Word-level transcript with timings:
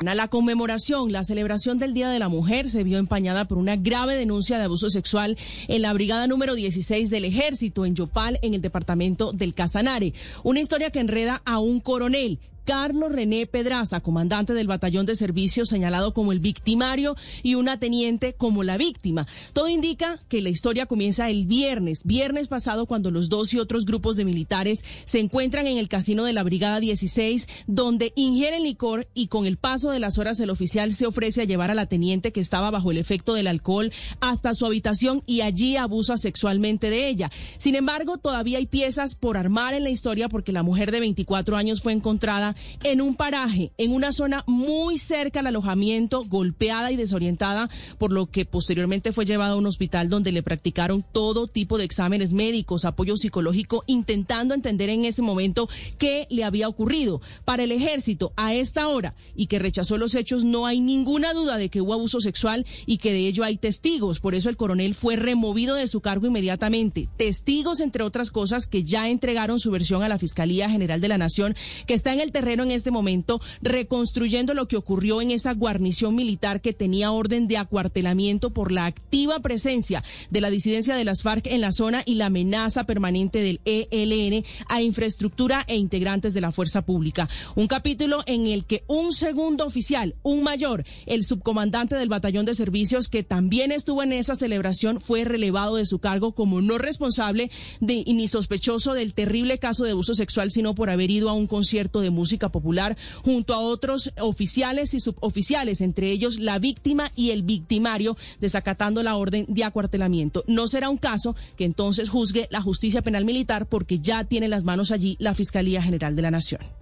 La 0.00 0.28
conmemoración, 0.28 1.12
la 1.12 1.22
celebración 1.22 1.78
del 1.78 1.92
Día 1.92 2.08
de 2.08 2.18
la 2.18 2.30
Mujer 2.30 2.70
se 2.70 2.82
vio 2.82 2.98
empañada 2.98 3.44
por 3.44 3.58
una 3.58 3.76
grave 3.76 4.16
denuncia 4.16 4.56
de 4.56 4.64
abuso 4.64 4.88
sexual 4.88 5.36
en 5.68 5.82
la 5.82 5.92
brigada 5.92 6.26
número 6.26 6.54
16 6.54 7.10
del 7.10 7.26
Ejército 7.26 7.84
en 7.84 7.94
Yopal, 7.94 8.38
en 8.40 8.54
el 8.54 8.62
departamento 8.62 9.32
del 9.32 9.52
Casanare. 9.52 10.14
Una 10.44 10.60
historia 10.60 10.88
que 10.90 11.00
enreda 11.00 11.42
a 11.44 11.58
un 11.58 11.78
coronel 11.80 12.40
Carlos 12.64 13.12
René 13.12 13.46
Pedraza, 13.46 14.00
comandante 14.00 14.54
del 14.54 14.66
batallón 14.66 15.06
de 15.06 15.14
servicio 15.14 15.66
señalado 15.66 16.14
como 16.14 16.32
el 16.32 16.40
victimario 16.40 17.16
y 17.42 17.54
una 17.54 17.78
teniente 17.78 18.34
como 18.34 18.62
la 18.62 18.76
víctima. 18.76 19.26
Todo 19.52 19.68
indica 19.68 20.18
que 20.28 20.40
la 20.40 20.50
historia 20.50 20.86
comienza 20.86 21.30
el 21.30 21.46
viernes, 21.46 22.04
viernes 22.04 22.48
pasado 22.48 22.86
cuando 22.86 23.10
los 23.10 23.28
dos 23.28 23.52
y 23.54 23.58
otros 23.58 23.84
grupos 23.84 24.16
de 24.16 24.24
militares 24.24 24.84
se 25.04 25.18
encuentran 25.18 25.66
en 25.66 25.78
el 25.78 25.88
casino 25.88 26.24
de 26.24 26.32
la 26.32 26.42
Brigada 26.42 26.80
16 26.80 27.46
donde 27.66 28.12
ingieren 28.16 28.62
licor 28.62 29.08
y 29.14 29.28
con 29.28 29.46
el 29.46 29.56
paso 29.56 29.90
de 29.90 30.00
las 30.00 30.18
horas 30.18 30.38
el 30.40 30.50
oficial 30.50 30.92
se 30.92 31.06
ofrece 31.06 31.42
a 31.42 31.44
llevar 31.44 31.70
a 31.70 31.74
la 31.74 31.86
teniente 31.86 32.32
que 32.32 32.40
estaba 32.40 32.70
bajo 32.70 32.90
el 32.90 32.98
efecto 32.98 33.34
del 33.34 33.46
alcohol 33.46 33.92
hasta 34.20 34.54
su 34.54 34.66
habitación 34.66 35.22
y 35.26 35.40
allí 35.40 35.76
abusa 35.76 36.18
sexualmente 36.18 36.90
de 36.90 37.08
ella. 37.08 37.30
Sin 37.58 37.74
embargo, 37.74 38.18
todavía 38.18 38.58
hay 38.58 38.66
piezas 38.66 39.14
por 39.14 39.36
armar 39.36 39.74
en 39.74 39.84
la 39.84 39.90
historia 39.90 40.28
porque 40.28 40.52
la 40.52 40.62
mujer 40.62 40.90
de 40.92 41.00
24 41.00 41.56
años 41.56 41.82
fue 41.82 41.92
encontrada 41.92 42.51
en 42.82 43.00
un 43.00 43.16
paraje, 43.16 43.72
en 43.78 43.92
una 43.92 44.12
zona 44.12 44.44
muy 44.46 44.98
cerca 44.98 45.40
al 45.40 45.46
alojamiento, 45.46 46.24
golpeada 46.24 46.92
y 46.92 46.96
desorientada, 46.96 47.68
por 47.98 48.12
lo 48.12 48.26
que 48.26 48.44
posteriormente 48.44 49.12
fue 49.12 49.24
llevada 49.24 49.52
a 49.52 49.56
un 49.56 49.66
hospital 49.66 50.08
donde 50.08 50.32
le 50.32 50.42
practicaron 50.42 51.04
todo 51.12 51.46
tipo 51.46 51.78
de 51.78 51.84
exámenes 51.84 52.32
médicos, 52.32 52.84
apoyo 52.84 53.16
psicológico, 53.16 53.84
intentando 53.86 54.54
entender 54.54 54.88
en 54.90 55.04
ese 55.04 55.22
momento 55.22 55.68
qué 55.98 56.26
le 56.30 56.44
había 56.44 56.68
ocurrido. 56.68 57.20
Para 57.44 57.64
el 57.64 57.72
ejército, 57.72 58.32
a 58.36 58.54
esta 58.54 58.88
hora, 58.88 59.14
y 59.34 59.46
que 59.46 59.58
rechazó 59.58 59.98
los 59.98 60.14
hechos, 60.14 60.44
no 60.44 60.66
hay 60.66 60.80
ninguna 60.80 61.32
duda 61.32 61.56
de 61.56 61.68
que 61.68 61.80
hubo 61.80 61.94
abuso 61.94 62.20
sexual 62.20 62.66
y 62.86 62.98
que 62.98 63.12
de 63.12 63.26
ello 63.26 63.44
hay 63.44 63.56
testigos. 63.56 64.20
Por 64.20 64.34
eso 64.34 64.48
el 64.48 64.56
coronel 64.56 64.94
fue 64.94 65.16
removido 65.16 65.74
de 65.74 65.88
su 65.88 66.00
cargo 66.00 66.26
inmediatamente. 66.26 67.08
Testigos, 67.16 67.80
entre 67.80 68.04
otras 68.04 68.30
cosas, 68.30 68.66
que 68.66 68.84
ya 68.84 69.08
entregaron 69.08 69.60
su 69.60 69.70
versión 69.70 70.02
a 70.02 70.08
la 70.08 70.18
Fiscalía 70.18 70.70
General 70.70 71.00
de 71.00 71.08
la 71.08 71.18
Nación, 71.18 71.54
que 71.86 71.94
está 71.94 72.12
en 72.12 72.20
el 72.20 72.32
terreno 72.42 72.64
en 72.64 72.72
este 72.72 72.90
momento 72.90 73.40
reconstruyendo 73.60 74.52
lo 74.52 74.66
que 74.66 74.76
ocurrió 74.76 75.22
en 75.22 75.30
esa 75.30 75.54
guarnición 75.54 76.16
militar 76.16 76.60
que 76.60 76.72
tenía 76.72 77.12
orden 77.12 77.46
de 77.46 77.56
acuartelamiento 77.56 78.50
por 78.50 78.72
la 78.72 78.86
activa 78.86 79.38
presencia 79.38 80.02
de 80.28 80.40
la 80.40 80.50
disidencia 80.50 80.96
de 80.96 81.04
las 81.04 81.22
FARC 81.22 81.46
en 81.46 81.60
la 81.60 81.70
zona 81.70 82.02
y 82.04 82.16
la 82.16 82.26
amenaza 82.26 82.82
permanente 82.82 83.38
del 83.38 83.60
ELN 83.64 84.44
a 84.66 84.82
infraestructura 84.82 85.64
e 85.68 85.76
integrantes 85.76 86.34
de 86.34 86.40
la 86.40 86.50
fuerza 86.50 86.82
pública. 86.82 87.28
Un 87.54 87.68
capítulo 87.68 88.24
en 88.26 88.48
el 88.48 88.64
que 88.64 88.82
un 88.88 89.12
segundo 89.12 89.64
oficial, 89.64 90.16
un 90.24 90.42
mayor, 90.42 90.84
el 91.06 91.22
subcomandante 91.22 91.94
del 91.94 92.08
batallón 92.08 92.44
de 92.44 92.54
servicios 92.54 93.06
que 93.06 93.22
también 93.22 93.70
estuvo 93.70 94.02
en 94.02 94.12
esa 94.12 94.34
celebración, 94.34 95.00
fue 95.00 95.22
relevado 95.22 95.76
de 95.76 95.86
su 95.86 96.00
cargo 96.00 96.32
como 96.32 96.60
no 96.60 96.76
responsable 96.78 97.52
de, 97.80 98.02
ni 98.08 98.26
sospechoso 98.26 98.94
del 98.94 99.14
terrible 99.14 99.58
caso 99.58 99.84
de 99.84 99.92
abuso 99.92 100.14
sexual, 100.14 100.50
sino 100.50 100.74
por 100.74 100.90
haber 100.90 101.12
ido 101.12 101.30
a 101.30 101.34
un 101.34 101.46
concierto 101.46 102.00
de 102.00 102.10
música 102.10 102.31
popular 102.38 102.96
junto 103.24 103.54
a 103.54 103.60
otros 103.60 104.12
oficiales 104.20 104.94
y 104.94 105.00
suboficiales, 105.00 105.80
entre 105.80 106.10
ellos 106.10 106.38
la 106.38 106.58
víctima 106.58 107.10
y 107.16 107.30
el 107.30 107.42
victimario, 107.42 108.16
desacatando 108.40 109.02
la 109.02 109.16
orden 109.16 109.46
de 109.48 109.64
acuartelamiento. 109.64 110.44
No 110.46 110.66
será 110.66 110.88
un 110.88 110.98
caso 110.98 111.36
que 111.56 111.64
entonces 111.64 112.08
juzgue 112.08 112.48
la 112.50 112.62
justicia 112.62 113.02
penal 113.02 113.24
militar 113.24 113.66
porque 113.66 113.98
ya 113.98 114.24
tiene 114.24 114.48
las 114.48 114.64
manos 114.64 114.90
allí 114.90 115.16
la 115.18 115.34
Fiscalía 115.34 115.82
General 115.82 116.16
de 116.16 116.22
la 116.22 116.30
Nación. 116.30 116.81